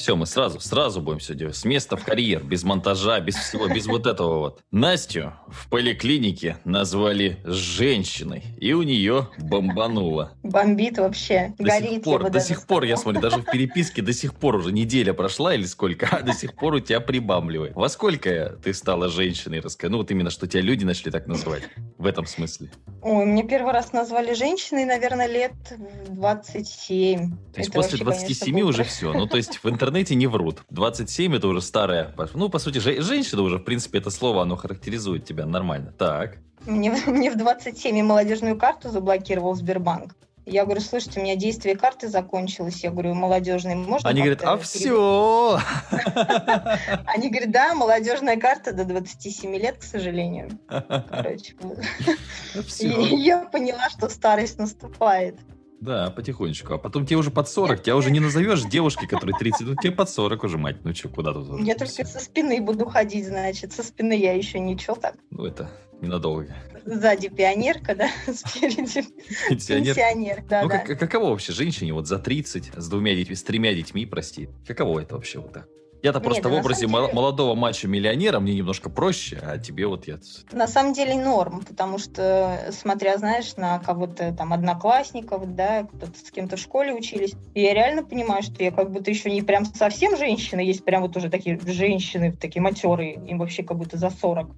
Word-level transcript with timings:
Все, 0.00 0.16
мы 0.16 0.24
сразу, 0.24 0.60
сразу 0.60 1.02
будем 1.02 1.18
все 1.18 1.34
делать. 1.34 1.56
С 1.56 1.66
места 1.66 1.94
в 1.94 2.04
карьер, 2.06 2.42
без 2.42 2.64
монтажа, 2.64 3.20
без 3.20 3.34
всего, 3.34 3.68
без 3.68 3.86
вот 3.86 4.06
этого 4.06 4.38
вот. 4.38 4.60
Настю 4.70 5.34
в 5.48 5.68
поликлинике 5.68 6.56
назвали 6.64 7.38
женщиной, 7.44 8.42
и 8.56 8.72
у 8.72 8.82
нее 8.82 9.28
бомбануло. 9.36 10.32
Бомбит 10.42 10.96
вообще, 10.96 11.52
До 11.58 11.64
горит. 11.64 11.90
сих 11.90 12.02
пор, 12.02 12.30
до 12.30 12.40
сих 12.40 12.66
пор, 12.66 12.84
я 12.84 12.96
смотрю, 12.96 13.20
даже 13.20 13.42
в 13.42 13.44
переписке 13.44 14.00
до 14.00 14.14
сих 14.14 14.32
пор 14.32 14.56
уже 14.56 14.72
неделя 14.72 15.12
прошла 15.12 15.54
или 15.54 15.64
сколько, 15.64 16.08
а 16.10 16.22
до 16.22 16.32
сих 16.32 16.54
пор 16.54 16.76
у 16.76 16.80
тебя 16.80 17.00
прибамливает. 17.00 17.74
Во 17.74 17.90
сколько 17.90 18.58
ты 18.64 18.72
стала 18.72 19.10
женщиной, 19.10 19.60
расскажи? 19.60 19.90
Ну 19.92 19.98
вот 19.98 20.10
именно, 20.10 20.30
что 20.30 20.46
тебя 20.46 20.62
люди 20.62 20.86
начали 20.86 21.10
так 21.10 21.26
называть. 21.26 21.64
В 21.98 22.06
этом 22.06 22.24
смысле. 22.24 22.70
Ой, 23.02 23.26
мне 23.26 23.44
первый 23.46 23.74
раз 23.74 23.92
назвали 23.92 24.32
женщиной, 24.32 24.86
наверное, 24.86 25.26
лет 25.26 25.52
в 26.08 26.14
27. 26.14 27.18
То 27.52 27.58
есть 27.58 27.68
Это 27.68 27.76
после 27.76 27.98
вообще, 28.02 28.04
конечно, 28.04 28.36
27 28.36 28.60
был 28.60 28.68
уже 28.68 28.84
все. 28.84 29.12
Ну, 29.12 29.26
то 29.26 29.36
есть 29.36 29.62
в 29.62 29.68
интернете 29.68 29.89
не 29.90 30.26
врут. 30.26 30.62
27 30.70 31.36
это 31.36 31.48
уже 31.48 31.60
старая. 31.60 32.14
Ну, 32.34 32.48
по 32.48 32.58
сути, 32.58 32.78
же- 32.78 33.02
женщина 33.02 33.42
уже, 33.42 33.58
в 33.58 33.64
принципе, 33.64 33.98
это 33.98 34.10
слово, 34.10 34.42
оно 34.42 34.56
характеризует 34.56 35.24
тебя 35.24 35.46
нормально. 35.46 35.92
Так. 35.98 36.38
Мне, 36.66 36.90
мне 37.06 37.30
в 37.30 37.36
27 37.36 37.98
и 37.98 38.02
молодежную 38.02 38.56
карту 38.56 38.90
заблокировал 38.90 39.54
Сбербанк. 39.54 40.14
Я 40.46 40.64
говорю, 40.64 40.80
слушайте, 40.80 41.20
у 41.20 41.22
меня 41.22 41.36
действие 41.36 41.76
карты 41.76 42.08
закончилось. 42.08 42.82
Я 42.82 42.90
говорю, 42.90 43.14
молодежной 43.14 43.76
можно 43.76 44.08
Они 44.08 44.20
говорят, 44.20 44.42
а 44.42 44.56
все. 44.58 45.60
Они 47.06 47.28
говорят, 47.28 47.50
да, 47.50 47.74
молодежная 47.74 48.36
карта 48.36 48.72
до 48.72 48.84
27 48.84 49.54
лет, 49.56 49.78
к 49.78 49.82
сожалению. 49.82 50.50
Короче, 50.68 51.54
я 52.80 53.44
поняла, 53.44 53.90
что 53.90 54.08
старость 54.08 54.58
наступает. 54.58 55.36
Да, 55.80 56.10
потихонечку. 56.10 56.74
А 56.74 56.78
потом 56.78 57.06
тебе 57.06 57.16
уже 57.16 57.30
под 57.30 57.48
40, 57.48 57.82
тебя 57.82 57.96
уже 57.96 58.10
не 58.10 58.20
назовешь 58.20 58.62
девушкой, 58.64 59.06
которой 59.08 59.32
30, 59.38 59.66
ну 59.66 59.74
тебе 59.76 59.92
под 59.92 60.10
40 60.10 60.44
уже, 60.44 60.58
мать. 60.58 60.76
Ну 60.84 60.94
что, 60.94 61.08
куда 61.08 61.32
тут? 61.32 61.60
Я 61.60 61.74
только 61.74 62.04
со 62.04 62.18
спины 62.20 62.60
буду 62.60 62.84
ходить, 62.86 63.26
значит. 63.26 63.72
Со 63.72 63.82
спины 63.82 64.12
я 64.18 64.34
еще 64.34 64.58
ничего 64.58 64.94
так. 64.94 65.14
Ну 65.30 65.46
это 65.46 65.70
ненадолго. 66.02 66.54
Сзади 66.84 67.28
пионерка, 67.28 67.94
да, 67.94 68.08
спереди 68.34 69.04
Пенсионер. 69.48 69.94
пенсионер. 69.94 70.44
Да, 70.48 70.62
Ну, 70.62 70.68
да. 70.68 70.78
как- 70.78 70.98
каково 70.98 71.30
вообще 71.30 71.52
женщине 71.52 71.92
вот 71.92 72.06
за 72.06 72.18
30 72.18 72.72
с 72.74 72.88
двумя 72.88 73.14
детьми, 73.14 73.34
с 73.36 73.42
тремя 73.42 73.74
детьми, 73.74 74.06
прости? 74.06 74.48
Каково 74.66 75.00
это 75.00 75.14
вообще 75.16 75.40
вот 75.40 75.52
так? 75.52 75.66
Я-то 76.02 76.20
просто 76.20 76.48
в 76.48 76.52
образе 76.54 76.86
деле- 76.86 77.12
молодого 77.12 77.54
мачо-миллионера, 77.54 78.40
мне 78.40 78.54
немножко 78.54 78.90
проще, 78.90 79.38
а 79.42 79.58
тебе 79.58 79.86
вот 79.86 80.06
я... 80.06 80.18
На 80.52 80.66
самом 80.66 80.92
деле 80.92 81.14
норм, 81.14 81.62
потому 81.62 81.98
что, 81.98 82.58
смотря, 82.70 83.18
знаешь, 83.18 83.56
на 83.56 83.78
кого-то 83.78 84.32
там 84.32 84.52
одноклассников, 84.52 85.54
да, 85.54 85.84
кто-то 85.84 86.18
с 86.18 86.30
кем-то 86.30 86.56
в 86.56 86.60
школе 86.60 86.94
учились, 86.94 87.34
я 87.54 87.74
реально 87.74 88.02
понимаю, 88.02 88.42
что 88.42 88.62
я 88.62 88.70
как 88.70 88.90
будто 88.90 89.10
еще 89.10 89.30
не 89.30 89.42
прям 89.42 89.64
совсем 89.64 90.16
женщина, 90.16 90.60
есть 90.60 90.84
прям 90.84 91.02
вот 91.02 91.16
уже 91.16 91.28
такие 91.28 91.58
женщины, 91.66 92.32
такие 92.32 92.62
матерые, 92.62 93.14
им 93.14 93.38
вообще 93.38 93.62
как 93.62 93.76
будто 93.76 93.96
за 93.96 94.10
40. 94.10 94.50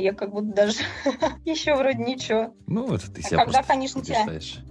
Я 0.00 0.12
как 0.12 0.30
будто 0.32 0.52
даже 0.54 0.78
еще 1.44 1.74
вроде 1.74 1.98
ничего. 1.98 2.54
Ну, 2.66 2.94
это 2.94 3.10
ты 3.10 3.20
А 3.20 3.28
себя 3.28 3.38
когда, 3.38 3.52
просто 3.52 3.72
конечно, 3.72 4.02
тебя. 4.02 4.26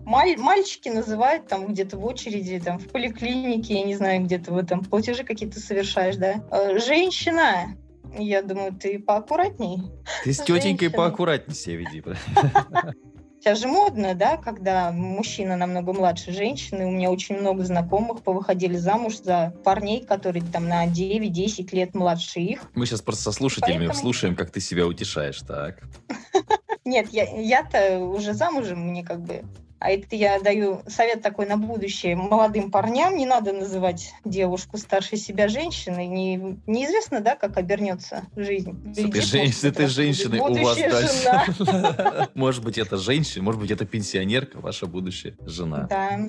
Маль- 0.05 0.37
мальчики 0.37 0.89
называют 0.89 1.47
там 1.47 1.67
где-то 1.67 1.97
в 1.97 2.05
очереди, 2.05 2.59
там 2.59 2.79
в 2.79 2.87
поликлинике, 2.89 3.75
я 3.75 3.83
не 3.83 3.95
знаю, 3.95 4.23
где-то 4.23 4.51
в 4.53 4.57
этом 4.57 4.83
платежи 4.83 5.23
какие-то 5.23 5.59
совершаешь, 5.59 6.15
да. 6.15 6.43
Э, 6.51 6.79
Женщина, 6.79 7.75
я 8.17 8.41
думаю, 8.41 8.73
ты 8.73 8.99
поаккуратней. 8.99 9.83
Ты 10.23 10.33
с 10.33 10.37
тетенькой 10.39 10.89
поаккуратнее 10.89 11.55
себя 11.55 11.77
веди. 11.77 12.03
Сейчас 13.39 13.59
же 13.59 13.67
модно, 13.67 14.15
да, 14.15 14.35
когда 14.35 14.91
мужчина 14.91 15.55
намного 15.55 15.93
младше 15.93 16.33
женщины. 16.33 16.85
У 16.85 16.91
меня 16.91 17.09
очень 17.09 17.39
много 17.39 17.63
знакомых 17.63 18.21
повыходили 18.21 18.75
замуж 18.75 19.19
за 19.23 19.53
парней, 19.63 20.03
которые 20.05 20.43
там 20.43 20.67
на 20.67 20.85
9-10 20.85 21.73
лет 21.73 21.95
младше 21.95 22.41
их. 22.41 22.63
Мы 22.75 22.85
сейчас 22.85 23.01
просто 23.01 23.23
со 23.23 23.31
слушателями 23.31 23.87
Поэтому- 23.87 23.99
слушаем, 23.99 24.35
как 24.35 24.51
ты 24.51 24.59
себя 24.59 24.85
утешаешь, 24.85 25.39
так? 25.47 25.79
Нет, 26.85 27.09
я, 27.11 27.23
я-то 27.39 27.99
уже 27.99 28.33
замужем, 28.33 28.79
мне 28.87 29.03
как 29.05 29.21
бы... 29.21 29.43
А 29.79 29.91
это 29.91 30.15
я 30.15 30.39
даю 30.39 30.81
совет 30.87 31.21
такой 31.21 31.45
на 31.45 31.57
будущее. 31.57 32.15
Молодым 32.15 32.69
парням 32.69 33.15
не 33.15 33.25
надо 33.25 33.53
называть 33.53 34.13
девушку 34.25 34.77
старше 34.77 35.15
себя 35.15 35.47
женщиной. 35.47 36.07
Не, 36.07 36.59
неизвестно, 36.67 37.21
да, 37.21 37.35
как 37.35 37.57
обернется 37.57 38.23
жизнь. 38.35 38.77
Этой, 38.91 39.21
жен- 39.21 39.51
как 39.51 39.79
раз 39.79 39.91
женщиной 39.91 40.39
у 40.39 40.63
вас 40.63 40.77
дальше. 40.77 42.29
Может 42.33 42.63
быть, 42.63 42.77
это 42.77 42.97
женщина, 42.97 43.43
может 43.43 43.61
быть, 43.61 43.71
это 43.71 43.85
пенсионерка, 43.85 44.59
ваша 44.59 44.85
будущая 44.85 45.35
жена. 45.45 45.87
Да. 45.89 46.19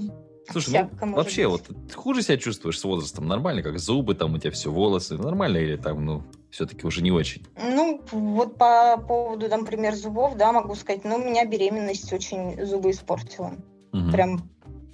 Слушай, 0.51 0.89
ну 1.01 1.15
вообще, 1.15 1.49
быть. 1.49 1.69
вот 1.69 1.89
ты 1.89 1.95
хуже 1.95 2.23
себя 2.23 2.37
чувствуешь 2.37 2.79
с 2.79 2.85
возрастом? 2.85 3.27
Нормально, 3.27 3.63
как 3.63 3.79
зубы, 3.79 4.15
там 4.15 4.35
у 4.35 4.39
тебя 4.39 4.51
все 4.51 4.71
волосы, 4.71 5.17
нормально 5.17 5.59
или 5.59 5.77
там, 5.77 6.05
ну, 6.05 6.25
все-таки 6.51 6.87
уже 6.87 7.03
не 7.03 7.11
очень? 7.11 7.47
Ну, 7.57 8.01
вот 8.11 8.57
по 8.57 8.97
поводу, 8.99 9.49
например, 9.49 9.95
зубов, 9.95 10.37
да, 10.37 10.53
могу 10.53 10.75
сказать, 10.75 11.05
ну, 11.05 11.17
у 11.17 11.19
меня 11.19 11.45
беременность 11.45 12.13
очень 12.13 12.65
зубы 12.65 12.91
испортила. 12.91 13.53
Мгм. 13.93 14.13
Прям 14.13 14.51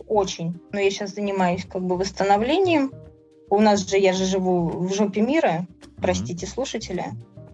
очень. 0.07 0.61
Но 0.73 0.81
я 0.81 0.91
сейчас 0.91 1.15
занимаюсь 1.15 1.65
как 1.65 1.83
бы 1.83 1.97
восстановлением. 1.97 2.93
У 3.49 3.61
нас 3.61 3.89
же, 3.89 3.97
я 3.99 4.13
же 4.13 4.25
живу 4.25 4.69
в 4.69 4.95
жопе 4.95 5.21
мира, 5.21 5.67
простите, 5.97 6.47
слушатели. 6.47 7.05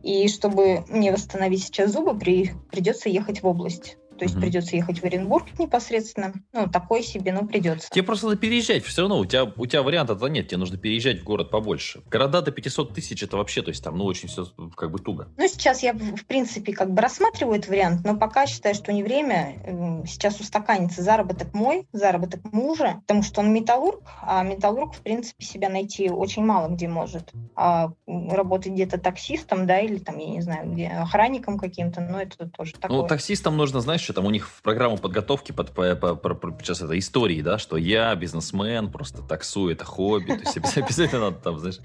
И 0.02 0.26
чтобы 0.28 0.84
мне 0.88 1.12
восстановить 1.12 1.64
сейчас 1.64 1.92
зубы, 1.92 2.18
при, 2.18 2.52
придется 2.70 3.08
ехать 3.08 3.42
в 3.42 3.46
область. 3.46 3.98
То 4.18 4.24
есть 4.24 4.34
Мгм. 4.34 4.42
придется 4.42 4.76
ехать 4.76 5.00
в 5.00 5.04
Оренбург 5.04 5.46
непосредственно. 5.58 6.32
Ну, 6.52 6.68
такой 6.68 7.02
себе, 7.02 7.32
но 7.32 7.46
придется. 7.46 7.88
Тебе 7.90 8.04
просто 8.04 8.26
надо 8.26 8.38
переезжать, 8.38 8.84
все 8.84 9.02
равно 9.02 9.18
у 9.18 9.24
тебя, 9.24 9.44
у 9.44 9.66
тебя 9.66 9.82
варианта-то 9.82 10.26
нет, 10.28 10.48
тебе 10.48 10.58
нужно 10.58 10.76
переезжать 10.78 11.20
в 11.20 11.24
город 11.24 11.50
побольше. 11.50 12.02
Города 12.10 12.42
до 12.42 12.52
500 12.52 12.94
тысяч 12.94 13.22
это 13.22 13.36
вообще, 13.36 13.62
то 13.62 13.70
есть 13.70 13.82
там, 13.82 13.96
ну, 13.96 14.04
очень 14.04 14.28
все 14.28 14.46
как 14.76 14.90
бы 14.90 14.98
туго. 14.98 15.28
Ну, 15.36 15.48
сейчас 15.48 15.82
я, 15.82 15.92
в 15.94 16.24
принципе, 16.26 16.72
как 16.72 16.92
бы 16.92 17.00
рассматриваю 17.02 17.58
этот 17.58 17.70
вариант, 17.70 18.04
но 18.04 18.16
пока 18.16 18.46
считаю, 18.46 18.74
что 18.74 18.92
не 18.92 19.02
время. 19.02 19.56
М, 19.64 20.06
Сейчас 20.06 20.40
устаканится 20.40 21.02
заработок 21.02 21.54
мой, 21.54 21.86
заработок 21.92 22.40
мужа, 22.52 22.96
потому 23.06 23.22
что 23.22 23.40
он 23.40 23.52
металлург, 23.52 24.02
а 24.20 24.42
металлург, 24.42 24.94
в 24.94 25.00
принципе, 25.00 25.44
себя 25.44 25.68
найти 25.68 26.10
очень 26.10 26.44
мало 26.44 26.68
где 26.68 26.88
может. 26.88 27.32
А 27.54 27.92
работать 28.06 28.72
где-то 28.72 28.98
таксистом, 28.98 29.66
да, 29.66 29.80
или 29.80 29.98
там, 29.98 30.18
я 30.18 30.28
не 30.28 30.40
знаю, 30.42 30.70
где 30.72 30.88
охранником 30.88 31.58
каким-то, 31.58 32.00
ну, 32.00 32.18
это 32.18 32.48
тоже 32.48 32.72
такое. 32.74 32.98
Ну, 33.02 33.06
таксистам 33.06 33.56
нужно, 33.56 33.80
знаешь, 33.80 34.08
что 34.12 34.20
там 34.20 34.26
у 34.26 34.30
них 34.30 34.46
в 34.48 34.60
программу 34.62 34.98
подготовки 34.98 35.52
под, 35.52 35.70
по, 35.72 35.94
по- 35.96 36.14
по- 36.14 36.58
сейчас 36.60 36.82
это 36.82 36.98
истории, 36.98 37.40
да, 37.40 37.56
что 37.58 37.76
я 37.78 38.14
бизнесмен, 38.14 38.90
просто 38.92 39.22
таксую, 39.22 39.72
это 39.72 39.84
хобби, 39.86 40.26
то 40.32 40.40
есть 40.40 40.56
обяз- 40.58 40.76
обязательно 40.84 41.30
надо 41.30 41.36
там, 41.38 41.58
знаешь, 41.58 41.78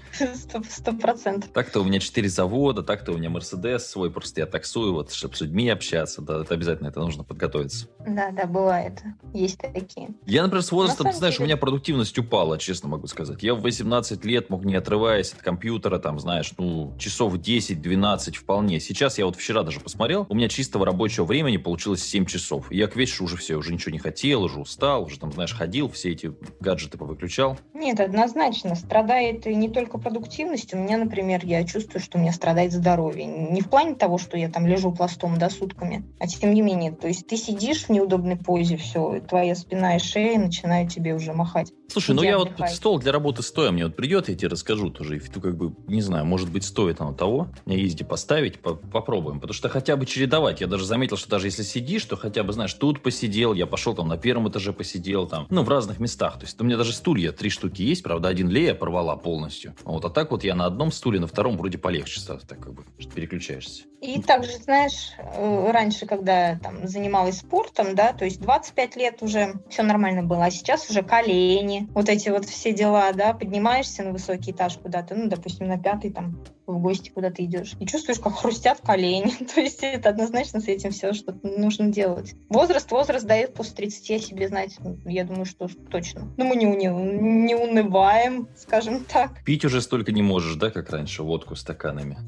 Сто 0.68 0.92
процентов. 0.92 1.50
так-то 1.52 1.80
у 1.80 1.84
меня 1.84 1.98
4 2.00 2.28
завода, 2.28 2.82
так-то 2.82 3.12
у 3.12 3.16
меня 3.16 3.30
Мерседес 3.30 3.86
свой, 3.86 4.10
просто 4.10 4.40
я 4.40 4.46
таксую, 4.46 4.92
вот, 4.92 5.12
чтобы 5.12 5.34
с 5.36 5.40
людьми 5.40 5.68
общаться, 5.70 6.20
да, 6.20 6.42
это 6.42 6.52
обязательно, 6.54 6.88
это 6.88 7.00
нужно 7.00 7.24
подготовиться. 7.24 7.88
Да, 8.06 8.30
да, 8.30 8.44
бывает. 8.46 9.02
Есть 9.32 9.58
такие. 9.58 10.10
Я, 10.26 10.42
например, 10.42 10.62
с 10.62 10.70
возрастом, 10.72 11.10
ты 11.10 11.16
знаешь, 11.16 11.40
у 11.40 11.44
меня 11.44 11.56
продуктивность 11.56 12.18
упала, 12.18 12.58
честно 12.58 12.88
могу 12.90 13.06
сказать. 13.06 13.42
Я 13.42 13.54
в 13.54 13.62
18 13.62 14.24
лет 14.24 14.50
мог, 14.50 14.64
не 14.64 14.74
отрываясь 14.74 15.32
от 15.32 15.40
компьютера, 15.40 15.98
там, 15.98 16.18
знаешь, 16.20 16.52
ну, 16.58 16.94
часов 16.98 17.34
10-12 17.34 18.34
вполне. 18.36 18.80
Сейчас 18.80 19.18
я 19.18 19.24
вот 19.24 19.36
вчера 19.36 19.62
даже 19.62 19.80
посмотрел, 19.80 20.26
у 20.28 20.34
меня 20.34 20.48
чистого 20.48 20.84
рабочего 20.84 21.24
времени 21.24 21.56
получилось 21.56 22.02
7 22.08 22.26
часов. 22.26 22.70
Я 22.72 22.86
к 22.86 22.96
вечеру 22.96 23.26
уже 23.26 23.36
все, 23.36 23.56
уже 23.56 23.72
ничего 23.72 23.92
не 23.92 23.98
хотел, 23.98 24.42
уже 24.42 24.58
устал, 24.58 25.04
уже 25.04 25.18
там, 25.18 25.32
знаешь, 25.32 25.54
ходил, 25.54 25.88
все 25.90 26.12
эти 26.12 26.32
гаджеты 26.60 26.98
повыключал. 26.98 27.58
Нет, 27.74 28.00
однозначно. 28.00 28.74
Страдает 28.74 29.46
не 29.46 29.68
только 29.68 29.98
продуктивность. 29.98 30.74
У 30.74 30.78
меня, 30.78 30.98
например, 30.98 31.44
я 31.44 31.64
чувствую, 31.64 32.00
что 32.02 32.18
у 32.18 32.20
меня 32.20 32.32
страдает 32.32 32.72
здоровье. 32.72 33.26
Не 33.26 33.60
в 33.60 33.68
плане 33.68 33.94
того, 33.94 34.18
что 34.18 34.36
я 34.36 34.48
там 34.48 34.66
лежу 34.66 34.92
пластом, 34.92 35.38
да, 35.38 35.50
сутками, 35.50 36.04
а 36.18 36.26
тем 36.26 36.54
не 36.54 36.62
менее. 36.62 36.92
То 36.92 37.08
есть 37.08 37.26
ты 37.26 37.36
сидишь 37.36 37.84
в 37.84 37.90
неудобной 37.90 38.36
позе, 38.36 38.76
все, 38.76 39.20
твоя 39.20 39.54
спина 39.54 39.96
и 39.96 39.98
шея 39.98 40.38
начинают 40.38 40.92
тебе 40.92 41.14
уже 41.14 41.32
махать. 41.32 41.72
Слушай, 41.90 42.14
ну 42.14 42.22
я 42.22 42.36
вот 42.36 42.48
отдыхай. 42.48 42.68
стол 42.74 42.98
для 42.98 43.12
работы 43.12 43.42
стоя 43.42 43.70
мне 43.70 43.84
вот 43.86 43.96
придет, 43.96 44.28
я 44.28 44.34
тебе 44.34 44.48
расскажу 44.48 44.90
тоже. 44.90 45.16
И 45.16 45.22
ну, 45.34 45.40
как 45.40 45.56
бы, 45.56 45.72
не 45.86 46.02
знаю, 46.02 46.26
может 46.26 46.50
быть, 46.50 46.64
стоит 46.64 47.00
оно 47.00 47.14
того. 47.14 47.48
Мне 47.64 47.78
езди 47.78 48.04
поставить, 48.04 48.60
по- 48.60 48.74
попробуем. 48.74 49.40
Потому 49.40 49.54
что 49.54 49.70
хотя 49.70 49.96
бы 49.96 50.04
чередовать. 50.04 50.60
Я 50.60 50.66
даже 50.66 50.84
заметил, 50.84 51.16
что 51.16 51.30
даже 51.30 51.46
если 51.46 51.62
сидишь, 51.62 52.04
то 52.04 52.16
хотя 52.16 52.42
бы, 52.42 52.52
знаешь, 52.52 52.74
тут 52.74 53.02
посидел, 53.02 53.54
я 53.54 53.66
пошел 53.66 53.94
там 53.94 54.06
на 54.06 54.18
первом 54.18 54.50
этаже 54.50 54.74
посидел, 54.74 55.26
там, 55.26 55.46
ну, 55.48 55.62
в 55.62 55.68
разных 55.70 55.98
местах. 55.98 56.34
То 56.38 56.44
есть 56.44 56.60
у 56.60 56.64
меня 56.64 56.76
даже 56.76 56.92
стулья, 56.92 57.32
три 57.32 57.48
штуки 57.48 57.80
есть, 57.80 58.02
правда, 58.02 58.28
один 58.28 58.50
Лея 58.50 58.74
порвала 58.74 59.16
полностью. 59.16 59.74
Вот, 59.84 60.04
а 60.04 60.10
так 60.10 60.30
вот 60.30 60.44
я 60.44 60.54
на 60.54 60.66
одном 60.66 60.92
стуле, 60.92 61.18
на 61.20 61.26
втором 61.26 61.56
вроде 61.56 61.78
полегче 61.78 62.20
стало, 62.20 62.40
так 62.40 62.60
как 62.60 62.74
бы, 62.74 62.84
что 62.98 63.10
переключаешься. 63.12 63.84
И 64.02 64.20
также, 64.22 64.52
знаешь, 64.58 65.12
э, 65.18 65.70
раньше, 65.72 66.06
когда 66.06 66.56
там 66.62 66.86
занималась 66.86 67.38
спортом, 67.38 67.94
да, 67.96 68.12
то 68.12 68.26
есть 68.26 68.40
25 68.40 68.96
лет 68.96 69.22
уже 69.22 69.54
все 69.70 69.82
нормально 69.82 70.22
было, 70.22 70.44
а 70.44 70.50
сейчас 70.50 70.88
уже 70.90 71.02
колени, 71.02 71.77
вот 71.94 72.08
эти 72.08 72.28
вот 72.28 72.44
все 72.46 72.72
дела, 72.72 73.12
да, 73.12 73.32
поднимаешься 73.34 74.02
на 74.02 74.12
высокий 74.12 74.52
этаж 74.52 74.78
куда-то, 74.78 75.14
ну, 75.14 75.28
допустим, 75.28 75.68
на 75.68 75.78
пятый 75.78 76.10
там, 76.10 76.38
в 76.72 76.80
гости 76.80 77.10
куда-то 77.10 77.44
идешь, 77.44 77.74
и 77.80 77.86
чувствуешь, 77.86 78.20
как 78.20 78.34
хрустят 78.34 78.80
колени. 78.80 79.32
То 79.54 79.60
есть 79.60 79.78
это 79.82 80.08
однозначно 80.08 80.60
с 80.60 80.68
этим 80.68 80.90
все, 80.90 81.12
что 81.12 81.36
нужно 81.42 81.88
делать. 81.88 82.34
Возраст, 82.48 82.90
возраст 82.90 83.26
дает 83.26 83.54
после 83.54 83.74
30 83.74 84.10
о 84.10 84.18
себе 84.18 84.48
знать. 84.48 84.76
Я 85.04 85.24
думаю, 85.24 85.44
что 85.44 85.68
точно. 85.90 86.32
Но 86.36 86.44
мы 86.44 86.56
не, 86.56 86.64
не, 86.64 86.86
не 86.86 87.54
унываем, 87.54 88.48
скажем 88.56 89.04
так. 89.04 89.42
Пить 89.44 89.64
уже 89.64 89.80
столько 89.80 90.12
не 90.12 90.22
можешь, 90.22 90.56
да, 90.56 90.70
как 90.70 90.90
раньше, 90.90 91.22
водку 91.22 91.56
стаканами? 91.56 92.18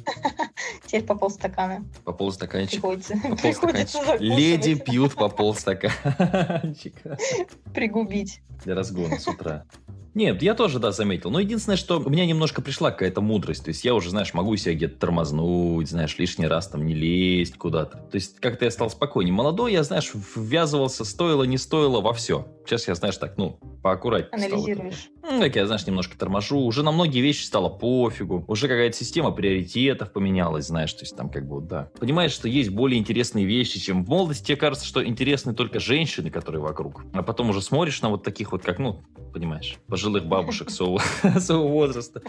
Теперь 0.86 1.04
по 1.04 1.14
полстакана. 1.14 1.84
По 2.04 2.12
полстаканчика. 2.12 2.80
Приходится. 2.80 3.14
По 3.16 3.36
полстаканчика. 3.42 4.16
Леди 4.18 4.74
пьют 4.74 5.14
по 5.14 5.28
полстаканчика. 5.28 7.18
Пригубить. 7.74 8.42
Для 8.64 8.74
разгона 8.74 9.18
с 9.18 9.26
утра. 9.26 9.64
Нет, 10.14 10.42
я 10.42 10.54
тоже, 10.54 10.78
да, 10.78 10.90
заметил. 10.92 11.30
Но 11.30 11.38
единственное, 11.40 11.76
что 11.76 12.00
у 12.00 12.10
меня 12.10 12.26
немножко 12.26 12.62
пришла 12.62 12.90
какая-то 12.90 13.20
мудрость. 13.20 13.64
То 13.64 13.68
есть 13.68 13.84
я 13.84 13.94
уже, 13.94 14.10
знаешь, 14.10 14.34
могу 14.34 14.56
себя 14.56 14.74
где-то 14.74 14.98
тормознуть, 14.98 15.88
знаешь, 15.88 16.18
лишний 16.18 16.46
раз 16.46 16.68
там 16.68 16.84
не 16.84 16.94
лезть 16.94 17.56
куда-то. 17.56 17.98
То 17.98 18.16
есть 18.16 18.40
как-то 18.40 18.64
я 18.64 18.70
стал 18.70 18.90
спокойнее. 18.90 19.32
Молодой 19.32 19.72
я, 19.72 19.82
знаешь, 19.84 20.10
ввязывался, 20.34 21.04
стоило, 21.04 21.44
не 21.44 21.58
стоило 21.58 22.00
во 22.00 22.12
все. 22.12 22.48
Сейчас 22.66 22.88
я, 22.88 22.94
знаешь, 22.94 23.16
так, 23.18 23.36
ну, 23.36 23.58
поаккуратнее 23.82 24.46
Анализируешь. 24.46 25.10
Стал. 25.18 25.32
Ну, 25.32 25.40
как 25.40 25.56
я, 25.56 25.66
знаешь, 25.66 25.86
немножко 25.86 26.18
торможу. 26.18 26.58
Уже 26.58 26.82
на 26.82 26.92
многие 26.92 27.20
вещи 27.20 27.44
стало 27.44 27.68
пофигу. 27.68 28.44
Уже 28.48 28.68
какая-то 28.68 28.96
система 28.96 29.30
приоритетов 29.30 30.12
поменялась, 30.12 30.66
знаешь. 30.66 30.92
То 30.92 31.02
есть 31.02 31.16
там 31.16 31.30
как 31.30 31.46
бы, 31.46 31.56
вот, 31.56 31.66
да. 31.66 31.90
Понимаешь, 31.98 32.32
что 32.32 32.48
есть 32.48 32.70
более 32.70 32.98
интересные 32.98 33.44
вещи, 33.44 33.80
чем 33.80 34.04
в 34.04 34.08
молодости. 34.08 34.46
Тебе 34.46 34.56
кажется, 34.56 34.86
что 34.86 35.04
интересны 35.04 35.54
только 35.54 35.80
женщины, 35.80 36.30
которые 36.30 36.62
вокруг. 36.62 37.04
А 37.12 37.22
потом 37.22 37.50
уже 37.50 37.62
смотришь 37.62 38.00
на 38.02 38.08
вот 38.08 38.22
таких 38.22 38.52
вот, 38.52 38.62
как, 38.62 38.78
ну, 38.78 39.02
понимаешь, 39.32 39.76
пожилых 39.86 40.26
бабушек 40.26 40.70
своего 40.70 41.68
возраста. 41.68 42.22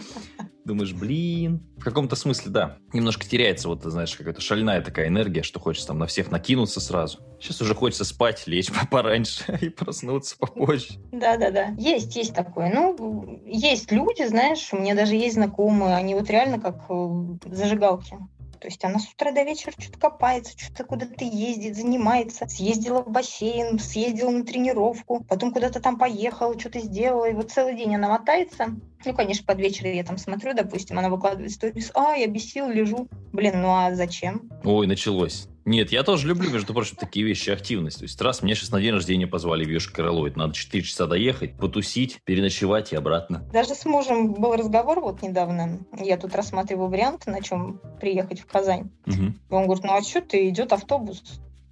Думаешь, 0.64 0.92
блин. 0.92 1.62
В 1.76 1.84
каком-то 1.84 2.14
смысле, 2.14 2.50
да. 2.50 2.78
Немножко 2.92 3.26
теряется, 3.26 3.68
вот, 3.68 3.82
знаешь, 3.82 4.14
какая-то 4.16 4.40
шальная 4.40 4.80
такая 4.80 5.08
энергия, 5.08 5.42
что 5.42 5.58
хочется 5.58 5.88
там 5.88 5.98
на 5.98 6.06
всех 6.06 6.30
накинуться 6.30 6.80
сразу. 6.80 7.18
Сейчас 7.40 7.60
уже 7.60 7.74
хочется 7.74 8.04
спать, 8.04 8.46
лечь 8.46 8.70
пораньше 8.90 9.58
и 9.60 9.68
проснуться 9.68 10.36
попозже. 10.38 11.00
Да-да-да. 11.10 11.74
Есть, 11.78 12.14
есть 12.14 12.34
такое. 12.34 12.72
Ну, 12.72 13.40
есть 13.44 13.90
люди, 13.90 14.26
знаешь, 14.26 14.72
у 14.72 14.78
меня 14.78 14.94
даже 14.94 15.16
есть 15.16 15.34
знакомые, 15.34 15.96
они 15.96 16.14
вот 16.14 16.30
реально 16.30 16.60
как 16.60 16.84
э, 16.88 17.36
зажигалки. 17.46 18.16
То 18.62 18.68
есть 18.68 18.84
она 18.84 19.00
с 19.00 19.08
утра 19.12 19.32
до 19.32 19.42
вечера 19.42 19.72
что-то 19.76 19.98
копается, 19.98 20.56
что-то 20.56 20.84
куда-то 20.84 21.24
ездит, 21.24 21.74
занимается. 21.74 22.46
Съездила 22.46 23.02
в 23.02 23.08
бассейн, 23.08 23.80
съездила 23.80 24.30
на 24.30 24.44
тренировку, 24.44 25.24
потом 25.24 25.52
куда-то 25.52 25.80
там 25.80 25.98
поехала, 25.98 26.56
что-то 26.56 26.78
сделала. 26.78 27.28
И 27.28 27.34
вот 27.34 27.50
целый 27.50 27.74
день 27.76 27.96
она 27.96 28.08
мотается. 28.08 28.66
Ну, 29.04 29.14
конечно, 29.14 29.44
под 29.46 29.58
вечер 29.58 29.86
я 29.86 30.04
там 30.04 30.18
смотрю, 30.18 30.54
допустим, 30.54 30.98
она 30.98 31.08
выкладывает 31.08 31.50
сторис. 31.50 31.90
А, 31.94 32.14
я 32.14 32.26
без 32.26 32.50
сил 32.50 32.68
лежу. 32.68 33.08
Блин, 33.32 33.62
ну 33.62 33.68
а 33.68 33.94
зачем? 33.94 34.50
Ой, 34.64 34.86
началось. 34.86 35.48
Нет, 35.64 35.92
я 35.92 36.02
тоже 36.02 36.26
люблю, 36.26 36.50
между 36.50 36.74
прочим, 36.74 36.96
такие 36.96 37.24
вещи, 37.24 37.50
активность. 37.50 37.98
То 37.98 38.04
есть 38.04 38.20
раз 38.20 38.42
мне 38.42 38.54
сейчас 38.54 38.70
на 38.70 38.80
день 38.80 38.92
рождения 38.92 39.28
позвали 39.28 39.64
в 39.64 39.68
Йошкар-Олой, 39.68 40.32
надо 40.34 40.54
4 40.54 40.82
часа 40.82 41.06
доехать, 41.06 41.56
потусить, 41.56 42.18
переночевать 42.24 42.92
и 42.92 42.96
обратно. 42.96 43.48
Даже 43.52 43.74
с 43.74 43.84
мужем 43.84 44.34
был 44.34 44.54
разговор 44.54 45.00
вот 45.00 45.22
недавно. 45.22 45.80
Я 45.98 46.16
тут 46.16 46.34
рассматриваю 46.34 46.88
варианты, 46.88 47.30
на 47.30 47.42
чем 47.42 47.80
приехать 48.00 48.40
в 48.40 48.46
Казань. 48.46 48.90
Угу. 49.06 49.34
Он 49.50 49.64
говорит, 49.66 49.84
ну 49.84 49.92
а 49.92 50.02
что 50.02 50.20
ты, 50.20 50.48
идет 50.48 50.72
автобус. 50.72 51.22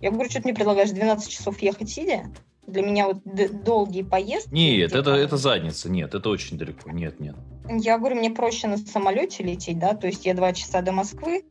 Я 0.00 0.10
говорю, 0.10 0.30
что 0.30 0.40
ты 0.40 0.48
мне 0.48 0.54
предлагаешь 0.54 0.90
12 0.90 1.28
часов 1.28 1.60
ехать 1.60 1.90
сидя? 1.90 2.32
Для 2.70 2.82
меня 2.82 3.08
вот 3.08 3.18
долгие 3.64 4.02
поездки. 4.02 4.52
Нет, 4.52 4.92
это, 4.92 5.10
это 5.12 5.36
задница, 5.36 5.90
нет, 5.90 6.14
это 6.14 6.28
очень 6.28 6.56
далеко, 6.56 6.90
нет, 6.90 7.20
нет. 7.20 7.36
Я 7.68 7.98
говорю, 7.98 8.16
мне 8.16 8.30
проще 8.30 8.66
на 8.66 8.76
самолете 8.76 9.42
лететь, 9.44 9.78
да, 9.78 9.94
то 9.94 10.06
есть 10.06 10.26
я 10.26 10.34
два 10.34 10.52
часа 10.52 10.82
до 10.82 10.92
Москвы, 10.92 11.44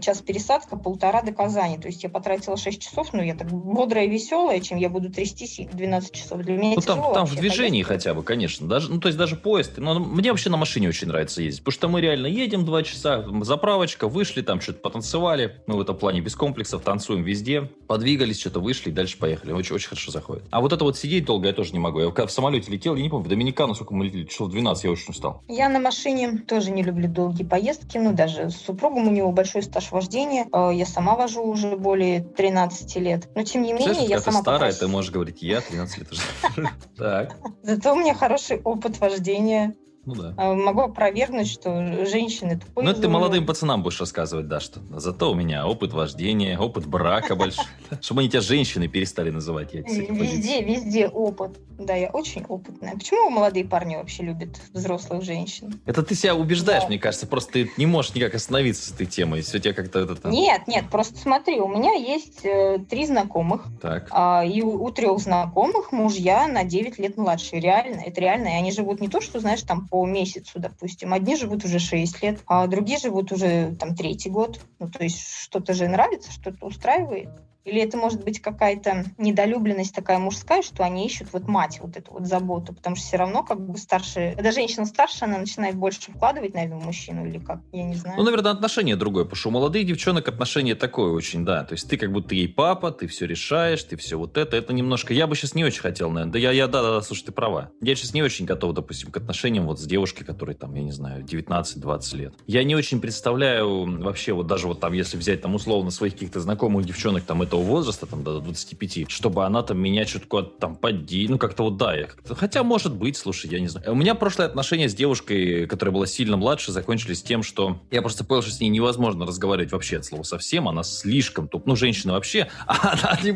час 0.00 0.20
пересадка, 0.22 0.76
полтора 0.76 1.22
до 1.22 1.32
Казани. 1.32 1.78
То 1.78 1.88
есть 1.88 2.02
я 2.02 2.08
потратила 2.08 2.56
6 2.56 2.80
часов, 2.80 3.12
ну, 3.12 3.22
я 3.22 3.34
так 3.34 3.48
бодрая 3.48 4.06
и 4.06 4.10
веселая, 4.10 4.60
чем 4.60 4.78
я 4.78 4.88
буду 4.88 5.10
трястись 5.10 5.60
12 5.72 6.12
часов. 6.12 6.40
Для 6.40 6.56
меня 6.56 6.74
ну, 6.76 6.82
там, 6.82 7.14
там 7.14 7.26
в 7.26 7.34
движении 7.34 7.82
поездка. 7.82 7.94
хотя 7.94 8.14
бы, 8.14 8.22
конечно. 8.22 8.66
Даже, 8.66 8.90
ну, 8.90 9.00
то 9.00 9.08
есть 9.08 9.18
даже 9.18 9.36
поезд. 9.36 9.78
Но 9.78 9.98
мне 9.98 10.30
вообще 10.30 10.50
на 10.50 10.56
машине 10.56 10.88
очень 10.88 11.08
нравится 11.08 11.42
ездить, 11.42 11.62
потому 11.62 11.72
что 11.72 11.88
мы 11.88 12.00
реально 12.00 12.26
едем 12.26 12.64
2 12.64 12.82
часа, 12.82 13.24
заправочка, 13.42 14.08
вышли, 14.08 14.42
там 14.42 14.60
что-то 14.60 14.80
потанцевали. 14.80 15.62
Мы 15.66 15.76
в 15.76 15.80
этом 15.80 15.96
плане 15.96 16.20
без 16.20 16.34
комплексов 16.34 16.82
танцуем 16.82 17.22
везде. 17.22 17.62
Подвигались, 17.86 18.40
что-то 18.40 18.60
вышли 18.60 18.90
и 18.90 18.92
дальше 18.92 19.18
поехали. 19.18 19.52
Очень, 19.52 19.76
очень 19.76 19.88
хорошо 19.88 20.10
заходит. 20.10 20.44
А 20.50 20.60
вот 20.60 20.72
это 20.72 20.84
вот 20.84 20.96
сидеть 20.96 21.24
долго 21.24 21.48
я 21.48 21.54
тоже 21.54 21.72
не 21.72 21.78
могу. 21.78 22.00
Я 22.00 22.10
в 22.10 22.30
самолете 22.30 22.70
летел, 22.70 22.96
я 22.96 23.02
не 23.02 23.08
помню, 23.08 23.26
в 23.26 23.28
Доминикану 23.28 23.74
сколько 23.74 23.94
мы 23.94 24.06
летели, 24.06 24.24
часов 24.24 24.50
12, 24.50 24.84
я 24.84 24.90
очень 24.90 25.10
устал. 25.10 25.42
Я 25.48 25.68
на 25.68 25.80
машине 25.80 26.38
тоже 26.38 26.70
не 26.70 26.82
люблю 26.82 27.08
долгие 27.08 27.44
поездки. 27.44 27.98
Ну, 27.98 28.12
даже 28.12 28.50
с 28.50 28.56
супругом 28.56 29.08
у 29.08 29.10
него 29.10 29.32
большой 29.32 29.59
стаж 29.62 29.90
вождения 29.92 30.46
Э, 30.52 30.70
я 30.72 30.86
сама 30.86 31.16
вожу 31.16 31.42
уже 31.42 31.76
более 31.76 32.20
13 32.22 32.96
лет. 32.96 33.28
Но 33.34 33.42
тем 33.42 33.62
не 33.62 33.72
менее, 33.72 34.04
я 34.04 34.20
сама... 34.20 34.38
ты 34.38 34.42
старая, 34.42 34.72
ты 34.72 34.88
можешь 34.88 35.10
говорить, 35.10 35.42
я 35.42 35.60
13 35.60 35.98
лет 35.98 36.12
уже. 36.12 36.22
Так. 36.96 37.36
Зато 37.62 37.92
у 37.92 37.96
меня 37.96 38.14
хороший 38.14 38.60
опыт 38.60 38.98
вождения. 39.00 39.74
Ну 40.06 40.14
да. 40.14 40.34
А, 40.36 40.54
могу 40.54 40.82
опровергнуть, 40.82 41.48
что 41.48 42.06
женщины 42.06 42.58
тупые. 42.58 42.84
Ну, 42.84 42.90
это 42.90 43.02
ты 43.02 43.08
молодым 43.08 43.44
пацанам 43.44 43.82
будешь 43.82 44.00
рассказывать, 44.00 44.48
да, 44.48 44.58
что 44.58 44.80
зато 44.96 45.30
у 45.30 45.34
меня 45.34 45.66
опыт 45.66 45.92
вождения, 45.92 46.58
опыт 46.58 46.86
брака 46.86 47.36
большой. 47.36 47.64
Чтобы 48.00 48.20
они 48.20 48.30
тебя 48.30 48.40
женщины 48.40 48.88
перестали 48.88 49.30
называть. 49.30 49.74
Везде, 49.74 50.62
везде 50.62 51.08
опыт. 51.08 51.58
Да, 51.78 51.94
я 51.94 52.10
очень 52.10 52.44
опытная. 52.44 52.94
Почему 52.94 53.30
молодые 53.30 53.64
парни 53.64 53.96
вообще 53.96 54.22
любят 54.22 54.60
взрослых 54.72 55.22
женщин? 55.22 55.80
Это 55.86 56.02
ты 56.02 56.14
себя 56.14 56.34
убеждаешь, 56.34 56.86
мне 56.88 56.98
кажется. 56.98 57.26
Просто 57.26 57.52
ты 57.52 57.70
не 57.76 57.86
можешь 57.86 58.14
никак 58.14 58.34
остановиться 58.34 58.90
с 58.90 58.92
этой 58.92 59.06
темой. 59.06 59.42
Все 59.42 59.58
тебя 59.58 59.74
как-то... 59.74 60.00
Это, 60.00 60.28
Нет, 60.28 60.66
нет, 60.66 60.86
просто 60.90 61.18
смотри, 61.18 61.60
у 61.60 61.68
меня 61.68 61.92
есть 61.92 62.44
э, 62.44 62.78
три 62.88 63.06
знакомых. 63.06 63.66
Так. 63.80 64.08
А, 64.10 64.44
и 64.44 64.62
у, 64.62 64.82
у 64.82 64.90
трех 64.90 65.18
знакомых 65.20 65.92
мужья 65.92 66.48
на 66.48 66.64
9 66.64 66.98
лет 66.98 67.16
младше. 67.16 67.56
Реально, 67.56 68.00
это 68.00 68.20
реально. 68.20 68.48
И 68.48 68.52
они 68.58 68.72
живут 68.72 69.00
не 69.00 69.08
то, 69.08 69.20
что, 69.20 69.40
знаешь, 69.40 69.62
там 69.62 69.88
по 69.90 70.06
месяцу, 70.06 70.58
допустим. 70.58 71.12
Одни 71.12 71.36
живут 71.36 71.64
уже 71.64 71.78
6 71.78 72.22
лет, 72.22 72.40
а 72.46 72.66
другие 72.66 72.98
живут 72.98 73.32
уже 73.32 73.74
там 73.78 73.94
третий 73.94 74.30
год. 74.30 74.60
Ну, 74.78 74.90
то 74.90 75.02
есть 75.02 75.20
что-то 75.20 75.74
же 75.74 75.88
нравится, 75.88 76.32
что-то 76.32 76.66
устраивает. 76.66 77.28
Или 77.64 77.80
это 77.82 77.96
может 77.96 78.24
быть 78.24 78.40
какая-то 78.40 79.04
недолюбленность 79.18 79.94
такая 79.94 80.18
мужская, 80.18 80.62
что 80.62 80.82
они 80.82 81.06
ищут 81.06 81.28
вот 81.32 81.46
мать, 81.46 81.78
вот 81.82 81.96
эту 81.96 82.12
вот 82.12 82.26
заботу, 82.26 82.72
потому 82.72 82.96
что 82.96 83.04
все 83.04 83.16
равно 83.16 83.42
как 83.42 83.60
бы 83.60 83.76
старше, 83.76 84.32
когда 84.34 84.52
женщина 84.52 84.86
старше, 84.86 85.24
она 85.24 85.38
начинает 85.38 85.76
больше 85.76 86.10
вкладывать, 86.10 86.54
наверное, 86.54 86.78
в 86.78 86.84
мужчину 86.84 87.26
или 87.26 87.38
как, 87.38 87.60
я 87.72 87.84
не 87.84 87.94
знаю. 87.94 88.16
Ну, 88.16 88.24
наверное, 88.24 88.52
отношение 88.52 88.96
другое, 88.96 89.24
потому 89.24 89.36
что 89.36 89.48
у 89.50 89.52
молодых 89.52 89.86
девчонок 89.86 90.28
отношение 90.28 90.74
такое 90.74 91.12
очень, 91.12 91.44
да, 91.44 91.64
то 91.64 91.74
есть 91.74 91.88
ты 91.88 91.96
как 91.96 92.12
будто 92.12 92.34
ей 92.34 92.48
папа, 92.48 92.90
ты 92.92 93.06
все 93.06 93.26
решаешь, 93.26 93.82
ты 93.84 93.96
все 93.96 94.16
вот 94.18 94.38
это, 94.38 94.56
это 94.56 94.72
немножко, 94.72 95.12
я 95.12 95.26
бы 95.26 95.36
сейчас 95.36 95.54
не 95.54 95.64
очень 95.64 95.80
хотел, 95.80 96.10
наверное, 96.10 96.32
да 96.32 96.38
я, 96.38 96.52
я 96.52 96.66
да, 96.66 96.82
да, 96.82 96.90
да, 96.92 97.02
слушай, 97.02 97.24
ты 97.24 97.32
права. 97.32 97.70
Я 97.80 97.94
сейчас 97.94 98.14
не 98.14 98.22
очень 98.22 98.46
готов, 98.46 98.74
допустим, 98.74 99.10
к 99.10 99.16
отношениям 99.16 99.66
вот 99.66 99.78
с 99.78 99.84
девушкой, 99.84 100.24
которой 100.24 100.54
там, 100.54 100.74
я 100.74 100.82
не 100.82 100.92
знаю, 100.92 101.24
19-20 101.24 102.16
лет. 102.16 102.34
Я 102.46 102.64
не 102.64 102.74
очень 102.74 103.00
представляю 103.00 104.00
вообще 104.02 104.32
вот 104.32 104.46
даже 104.46 104.66
вот 104.66 104.80
там, 104.80 104.92
если 104.92 105.16
взять 105.16 105.42
там 105.42 105.54
условно 105.54 105.90
своих 105.90 106.14
каких-то 106.14 106.40
знакомых 106.40 106.86
девчонок 106.86 107.24
там 107.24 107.42
этого 107.50 107.62
возраста, 107.62 108.06
там 108.06 108.22
до 108.22 108.40
25, 108.40 109.10
чтобы 109.10 109.44
она 109.44 109.62
там 109.62 109.78
меня 109.78 110.04
куда-то 110.28 110.50
там 110.60 110.76
подди, 110.76 111.26
ну 111.28 111.36
как-то 111.36 111.64
вот 111.64 111.76
да, 111.76 111.94
я 111.96 112.06
как-то, 112.06 112.36
хотя 112.36 112.62
может 112.62 112.94
быть, 112.94 113.16
слушай, 113.16 113.50
я 113.50 113.58
не 113.58 113.66
знаю. 113.66 113.90
У 113.90 113.96
меня 113.96 114.14
прошлые 114.14 114.46
отношения 114.46 114.88
с 114.88 114.94
девушкой, 114.94 115.66
которая 115.66 115.92
была 115.92 116.06
сильно 116.06 116.36
младше, 116.36 116.70
закончились 116.70 117.22
тем, 117.22 117.42
что 117.42 117.80
я 117.90 118.02
просто 118.02 118.24
понял, 118.24 118.42
что 118.42 118.52
с 118.52 118.60
ней 118.60 118.68
невозможно 118.68 119.26
разговаривать 119.26 119.72
вообще 119.72 119.96
от 119.96 120.04
слова 120.04 120.22
совсем, 120.22 120.68
она 120.68 120.84
слишком 120.84 121.48
туп, 121.48 121.66
ну 121.66 121.74
женщина 121.74 122.12
вообще, 122.12 122.48
а 122.66 122.92
она 122.92 123.18
не 123.22 123.30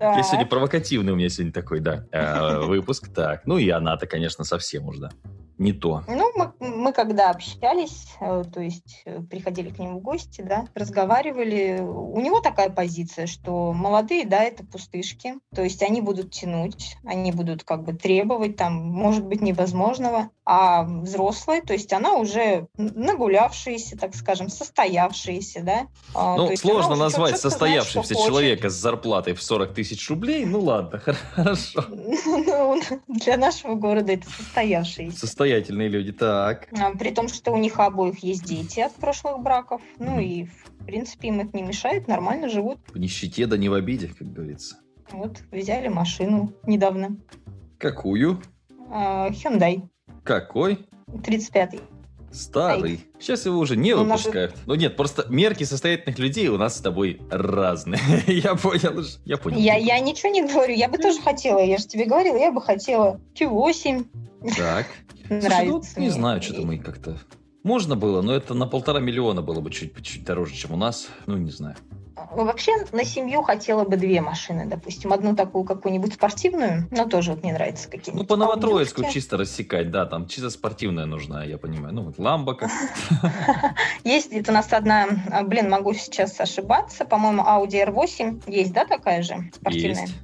Я 0.00 0.22
сегодня 0.22 0.46
провокативный 0.46 1.12
у 1.12 1.16
меня 1.16 1.28
сегодня 1.28 1.52
такой, 1.52 1.80
да, 1.80 2.06
э, 2.10 2.60
выпуск, 2.60 3.08
так, 3.14 3.46
ну 3.46 3.58
и 3.58 3.68
она-то, 3.68 4.06
конечно, 4.06 4.44
совсем 4.44 4.88
уж, 4.88 4.96
да 4.96 5.10
не 5.58 5.72
то. 5.72 6.02
Ну, 6.06 6.32
мы, 6.88 6.92
когда 6.94 7.30
общались, 7.30 8.06
э, 8.20 8.44
то 8.50 8.60
есть 8.62 9.02
э, 9.04 9.20
приходили 9.20 9.68
к 9.68 9.78
нему 9.78 9.98
в 9.98 10.02
гости, 10.02 10.40
да, 10.40 10.64
разговаривали, 10.74 11.80
у 11.82 12.18
него 12.18 12.40
такая 12.40 12.70
позиция, 12.70 13.26
что 13.26 13.74
молодые, 13.74 14.26
да, 14.26 14.42
это 14.42 14.64
пустышки, 14.64 15.34
то 15.54 15.62
есть 15.62 15.82
они 15.82 16.00
будут 16.00 16.30
тянуть, 16.30 16.96
они 17.04 17.30
будут 17.32 17.62
как 17.62 17.84
бы 17.84 17.92
требовать 17.92 18.56
там, 18.56 18.72
может 18.72 19.26
быть, 19.26 19.42
невозможного, 19.42 20.30
а 20.50 20.84
взрослые, 20.84 21.60
то 21.60 21.74
есть 21.74 21.92
она 21.92 22.14
уже 22.14 22.68
нагулявшаяся, 22.78 23.98
так 23.98 24.14
скажем, 24.14 24.48
состоявшаяся, 24.48 25.62
да. 25.62 25.88
А, 26.14 26.36
ну, 26.36 26.56
сложно 26.56 26.96
назвать 26.96 27.38
состоявшимся 27.38 28.14
знает, 28.14 28.26
человека 28.26 28.70
с 28.70 28.72
зарплатой 28.72 29.34
в 29.34 29.42
40 29.42 29.74
тысяч 29.74 30.08
рублей, 30.08 30.46
ну 30.46 30.60
ладно, 30.60 31.00
хорошо. 31.34 31.84
Ну, 31.90 32.80
для 33.08 33.36
нашего 33.36 33.74
города 33.74 34.14
это 34.14 34.26
состоявшийся 34.30 35.18
самостоятельные 35.18 35.88
люди, 35.88 36.12
так. 36.12 36.68
А, 36.72 36.92
при 36.92 37.10
том, 37.10 37.28
что 37.28 37.52
у 37.52 37.58
них 37.58 37.78
обоих 37.78 38.20
есть 38.20 38.44
дети 38.44 38.80
от 38.80 38.94
прошлых 38.94 39.40
браков, 39.40 39.82
ну 39.98 40.18
и, 40.18 40.44
в 40.44 40.86
принципе, 40.86 41.28
им 41.28 41.40
это 41.40 41.54
не 41.54 41.62
мешает, 41.62 42.08
нормально 42.08 42.48
живут. 42.48 42.78
В 42.88 42.96
нищете 42.96 43.44
да 43.44 43.58
не 43.58 43.68
в 43.68 43.74
обиде, 43.74 44.10
как 44.18 44.32
говорится. 44.32 44.78
Вот, 45.10 45.42
взяли 45.52 45.88
машину 45.88 46.54
недавно. 46.64 47.18
Какую? 47.76 48.40
А, 48.90 49.28
Hyundai. 49.28 49.82
Какой? 50.24 50.86
35-й. 51.08 51.80
Старый. 52.30 53.06
Сейчас 53.18 53.46
его 53.46 53.58
уже 53.58 53.76
не 53.76 53.94
Ну, 53.94 54.04
выпускают. 54.04 54.54
Ну 54.66 54.74
нет, 54.74 54.96
просто 54.96 55.24
мерки 55.28 55.64
состоятельных 55.64 56.18
людей 56.18 56.48
у 56.48 56.58
нас 56.58 56.76
с 56.76 56.80
тобой 56.80 57.22
разные. 57.30 58.00
Я 58.26 58.54
понял. 58.54 59.02
Я 59.24 59.38
понял. 59.38 59.58
Я, 59.58 59.76
я 59.76 59.98
ничего 60.00 60.30
не 60.30 60.42
говорю, 60.42 60.74
я 60.74 60.88
бы 60.88 60.98
тоже 60.98 61.20
хотела, 61.20 61.58
я 61.58 61.78
же 61.78 61.86
тебе 61.86 62.04
говорила, 62.04 62.36
я 62.36 62.52
бы 62.52 62.60
хотела 62.60 63.20
Q8, 63.34 64.06
Так. 64.56 64.86
Слушай, 65.28 65.42
ну, 65.42 65.48
нравится 65.48 66.00
не 66.00 66.10
знаю, 66.10 66.42
что-то 66.42 66.62
мы 66.62 66.78
как-то... 66.78 67.18
Можно 67.62 67.96
было, 67.96 68.22
но 68.22 68.34
это 68.34 68.54
на 68.54 68.66
полтора 68.66 69.00
миллиона 69.00 69.42
было 69.42 69.60
бы 69.60 69.70
чуть, 69.70 70.00
чуть 70.02 70.24
дороже, 70.24 70.54
чем 70.54 70.72
у 70.72 70.76
нас. 70.76 71.08
Ну, 71.26 71.36
не 71.36 71.50
знаю. 71.50 71.76
Вообще 72.32 72.72
на 72.92 73.04
семью 73.04 73.42
хотела 73.42 73.84
бы 73.84 73.96
две 73.96 74.20
машины, 74.20 74.66
допустим, 74.66 75.12
одну 75.12 75.36
такую 75.36 75.64
какую-нибудь 75.64 76.14
спортивную, 76.14 76.88
но 76.90 77.06
тоже 77.06 77.32
вот 77.32 77.42
мне 77.42 77.52
нравится 77.52 77.88
какие-нибудь. 77.88 78.22
Ну, 78.22 78.26
по 78.26 78.36
Новотроицку 78.36 79.04
чисто 79.10 79.36
рассекать, 79.36 79.90
да, 79.90 80.04
там 80.04 80.26
чисто 80.26 80.50
спортивная 80.50 81.06
нужна, 81.06 81.44
я 81.44 81.58
понимаю. 81.58 81.94
Ну, 81.94 82.02
вот 82.02 82.18
ламба 82.18 82.54
как 82.54 82.70
Есть 84.04 84.30
где-то 84.30 84.50
у 84.50 84.54
нас 84.54 84.72
одна, 84.72 85.06
а, 85.30 85.42
блин, 85.44 85.70
могу 85.70 85.94
сейчас 85.94 86.40
ошибаться, 86.40 87.04
по-моему, 87.04 87.42
Audi 87.42 87.86
R8 87.86 88.50
есть, 88.50 88.72
да, 88.72 88.84
такая 88.84 89.22
же 89.22 89.50
спортивная? 89.54 90.02
есть. 90.02 90.14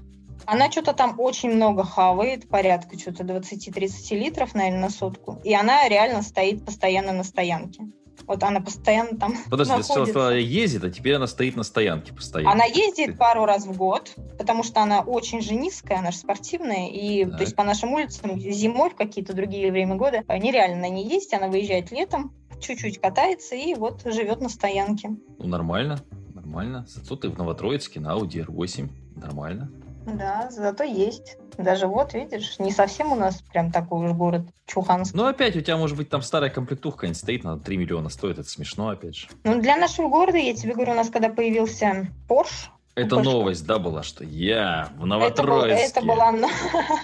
Она 0.47 0.71
что-то 0.71 0.93
там 0.93 1.19
очень 1.19 1.51
много 1.51 1.85
хавает, 1.85 2.49
порядка 2.49 2.99
что-то 2.99 3.25
20-30 3.25 4.17
литров, 4.17 4.55
наверное, 4.55 4.81
на 4.81 4.91
сотку. 4.91 5.41
И 5.45 5.55
она 5.55 5.89
реально 5.89 6.23
стоит 6.23 6.65
постоянно 6.65 7.13
на 7.13 7.25
стоянке. 7.25 7.85
Вот 8.27 8.43
она 8.43 8.61
постоянно 8.61 9.19
там 9.19 9.35
Подожди, 9.51 9.75
ты 9.75 9.83
сначала 9.83 10.07
находится. 10.07 10.13
сказала, 10.13 10.31
ездит, 10.37 10.85
а 10.85 10.91
теперь 10.91 11.15
она 11.15 11.27
стоит 11.27 11.57
на 11.57 11.63
стоянке 11.63 12.13
постоянно. 12.13 12.53
Она 12.53 12.65
ездит 12.65 13.19
пару 13.19 13.45
раз 13.45 13.67
в 13.67 13.77
год, 13.77 14.15
потому 14.39 14.63
что 14.63 14.81
она 14.81 15.01
очень 15.01 15.43
же 15.43 15.55
низкая, 15.55 15.99
она 15.99 16.11
же 16.11 16.19
спортивная, 16.19 16.89
и 16.89 17.25
Так. 17.25 17.37
то 17.37 17.43
есть 17.43 17.57
по 17.57 17.65
нашим 17.65 17.93
улицам 17.93 18.39
зимой 18.41 18.91
в 18.91 18.95
какие-то 18.95 19.35
другие 19.35 19.71
время 19.71 19.97
года 19.97 20.23
нереально 20.29 20.83
на 20.83 20.89
ней 20.89 21.05
ездить, 21.05 21.35
она 21.35 21.49
выезжает 21.49 21.91
летом, 21.91 22.33
чуть-чуть 22.61 23.01
катается 23.01 23.57
и 23.57 23.75
вот 23.75 24.03
живет 24.05 24.41
на 24.41 24.49
стоянке. 24.49 25.11
Ну, 25.39 25.47
нормально, 25.47 25.99
нормально. 26.35 26.87
Зато 26.89 27.17
ты 27.17 27.29
в 27.29 27.37
Новотроицке 27.37 28.01
на 28.01 28.17
Audi 28.17 28.47
R8. 28.47 28.89
Нормально. 29.17 29.71
Да, 30.07 30.49
зато 30.51 30.85
есть. 30.85 31.39
Даже 31.57 31.87
вот, 31.87 32.15
видишь, 32.15 32.59
не 32.59 32.73
совсем 32.73 33.13
у 33.13 33.15
нас 33.15 33.41
прям 33.43 33.71
такой 33.73 34.05
уж 34.07 34.13
город 34.13 34.43
Чуханск. 34.67 35.15
Ну, 35.15 35.27
опять 35.27 35.57
у 35.57 35.61
тебя, 35.61 35.77
может 35.77 35.97
быть, 35.97 36.09
там 36.11 36.21
старая 36.23 36.51
комплектухка 36.51 37.07
не 37.09 37.15
стоит, 37.15 37.45
на 37.45 37.59
3 37.59 37.77
миллиона 37.77 38.09
стоит. 38.09 38.39
Это 38.39 38.49
смешно, 38.49 38.89
опять 38.89 39.17
же. 39.17 39.29
Ну, 39.45 39.61
для 39.61 39.77
нашего 39.77 40.09
города, 40.09 40.37
я 40.39 40.55
тебе 40.55 40.75
говорю, 40.75 40.93
у 40.93 40.97
нас 40.97 41.11
когда 41.11 41.29
появился 41.29 42.09
Porsche, 42.29 42.69
Это 42.97 43.17
Больше. 43.17 43.31
новость, 43.31 43.67
да, 43.67 43.79
была, 43.79 44.03
что 44.03 44.25
я 44.25 44.89
в 44.91 44.93
это, 44.93 45.01
был- 45.01 45.07
Новотроицке 45.07 45.87
это 45.87 46.01
была... 46.07 46.33
на 46.33 46.49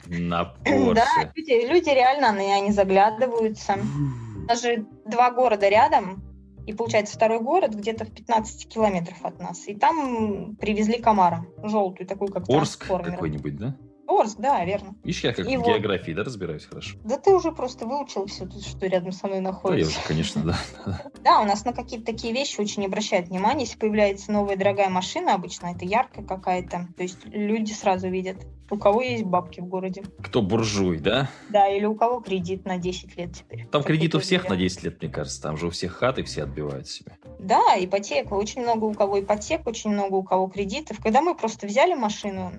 Да, 0.07 0.54
Порше. 0.64 1.33
люди, 1.37 1.66
люди 1.73 1.88
реально, 1.90 2.28
они, 2.30 2.52
они 2.52 2.71
заглядываются. 2.73 3.76
У 4.37 4.47
нас 4.47 4.62
же 4.62 4.85
два 5.07 5.30
города 5.30 5.69
рядом, 5.69 6.23
и 6.67 6.73
получается 6.73 7.17
второй 7.17 7.40
город 7.40 7.75
где-то 7.75 8.05
в 8.05 8.12
15 8.12 8.69
километров 8.69 9.25
от 9.25 9.40
нас. 9.40 9.67
И 9.67 9.75
там 9.75 10.57
привезли 10.57 11.00
комара, 11.00 11.47
желтую, 11.62 12.07
такую 12.07 12.31
как 12.33 12.49
Орск 12.49 12.87
какой-нибудь, 12.87 13.57
да? 13.57 13.76
Орск, 14.11 14.38
да, 14.38 14.64
верно. 14.64 14.95
Видишь, 15.05 15.25
я 15.25 15.33
как 15.33 15.47
И 15.49 15.57
в 15.57 15.61
вот. 15.61 15.69
географии, 15.69 16.12
да, 16.12 16.25
разбираюсь 16.25 16.64
хорошо. 16.67 16.97
Да 17.05 17.17
ты 17.17 17.33
уже 17.35 17.52
просто 17.52 17.87
выучил 17.87 18.26
все 18.26 18.49
что 18.50 18.87
рядом 18.87 19.12
со 19.12 19.26
мной 19.26 19.40
Да, 19.40 19.47
я 19.49 19.52
находится. 19.52 19.90
уже, 19.99 20.07
конечно, 20.09 20.43
да. 20.43 20.59
Да, 21.25 21.40
у 21.40 21.45
нас 21.45 21.64
на 21.64 21.73
какие-то 21.73 22.07
такие 22.07 22.33
вещи 22.33 22.61
очень 22.61 22.85
обращают 22.87 23.29
внимание. 23.29 23.67
Если 23.67 23.79
появляется 23.79 24.33
новая 24.33 24.57
дорогая 24.57 24.88
машина, 24.88 25.35
обычно 25.35 25.69
это 25.69 25.85
яркая 25.85 26.25
какая-то. 26.25 26.88
То 26.97 27.02
есть 27.02 27.19
люди 27.26 27.73
сразу 27.73 28.09
видят, 28.09 28.38
у 28.71 28.79
кого 28.79 29.02
есть 29.02 29.25
бабки 29.25 29.61
в 29.61 29.67
городе. 29.67 30.02
Кто 30.23 30.43
буржуй, 30.43 30.99
да? 30.99 31.29
Да, 31.49 31.69
или 31.69 31.85
у 31.87 31.95
кого 31.95 32.21
кредит 32.21 32.64
на 32.64 32.79
10 32.79 33.17
лет 33.17 33.35
теперь. 33.35 33.67
Там 33.67 33.83
кредит 33.83 34.14
у 34.14 34.21
всех 34.21 34.45
на 34.45 34.50
варианты. 34.50 34.64
10 34.75 34.83
лет, 34.85 35.02
мне 35.02 35.11
кажется. 35.11 35.43
Там 35.43 35.57
же 35.57 35.67
у 35.67 35.71
всех 35.71 35.93
хаты 35.93 36.23
все 36.23 36.45
отбивают 36.45 36.88
себе. 36.88 37.17
Да, 37.38 37.61
ипотека. 37.79 38.35
Очень 38.35 38.62
много 38.62 38.85
у 38.85 38.95
кого 38.95 39.21
ипотек, 39.21 39.67
очень 39.67 39.90
много 39.90 40.14
у 40.14 40.23
кого 40.23 40.47
кредитов. 40.47 40.99
Когда 41.02 41.21
мы 41.21 41.35
просто 41.35 41.67
взяли 41.67 41.95
машину, 41.95 42.52